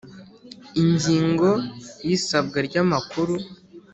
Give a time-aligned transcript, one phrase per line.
[0.81, 1.63] Ingingo ya
[2.17, 3.33] Isabwa ry amakuru